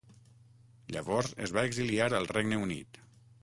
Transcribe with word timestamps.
Llavors 0.95 1.29
es 1.49 1.53
va 1.59 1.67
exiliar 1.71 2.09
al 2.21 2.27
Regne 2.33 2.61
Unit. 2.65 3.01